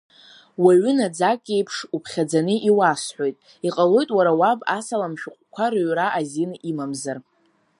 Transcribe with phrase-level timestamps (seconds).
[0.63, 7.17] Уаҩы наӡак еиԥш уԥхьаӡаны иуасҳәоит, иҟалоит уара уаб асалам шәыҟәқәа рыҩра азин имамзар.